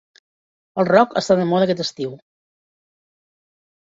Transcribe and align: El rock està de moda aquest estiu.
El 0.83 0.87
rock 0.87 1.11
està 1.21 1.37
de 1.39 1.45
moda 1.49 1.67
aquest 1.67 1.83
estiu. 1.85 2.15